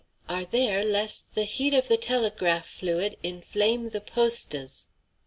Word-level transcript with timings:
are 0.27 0.45
there 0.45 0.83
lest 0.83 1.35
the 1.35 1.43
heat 1.43 1.75
of 1.75 1.87
the 1.87 1.95
telegraph 1.95 2.65
fluid 2.67 3.15
inflame 3.21 3.89
the 3.91 4.01
post 4.01 4.55
es!" 4.55 4.87